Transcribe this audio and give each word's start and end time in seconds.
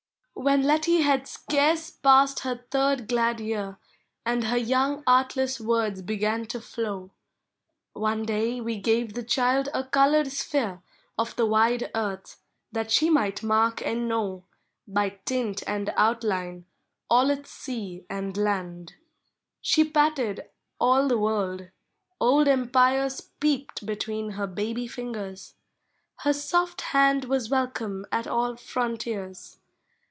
When 0.33 0.63
Letty 0.63 1.01
had 1.01 1.27
scarce 1.27 1.91
passed 1.91 2.39
her 2.39 2.65
third 2.71 3.07
glad 3.07 3.39
year, 3.39 3.77
And 4.25 4.45
her 4.45 4.57
young, 4.57 5.03
artless 5.05 5.59
words 5.61 6.01
began 6.01 6.47
to 6.47 6.59
How, 6.59 7.11
One 7.93 8.23
day 8.25 8.59
we 8.59 8.79
gave 8.79 9.13
the 9.13 9.21
child 9.21 9.69
a 9.71 9.83
colored 9.83 10.31
sphere 10.31 10.81
Of 11.15 11.35
the 11.35 11.45
wide 11.45 11.91
earth, 11.93 12.37
that 12.71 12.89
she 12.89 13.07
might 13.11 13.43
mark 13.43 13.85
and 13.85 14.07
know, 14.09 14.43
By 14.87 15.19
tint 15.25 15.61
and 15.67 15.93
outline, 15.95 16.65
all 17.07 17.29
its 17.29 17.51
sea 17.51 18.07
and 18.09 18.35
land. 18.35 18.95
She 19.61 19.83
patted 19.83 20.49
all 20.79 21.07
the 21.07 21.19
world; 21.19 21.69
old 22.19 22.47
empires 22.47 23.29
j>eeped 23.39 23.85
Between 23.85 24.31
her 24.31 24.47
baby 24.47 24.89
Augers; 24.97 25.53
her 26.23 26.33
soft 26.33 26.81
hand 26.81 27.25
Was 27.25 27.51
welcome 27.51 28.07
at 28.11 28.25
all 28.25 28.55
frontiers. 28.55 29.59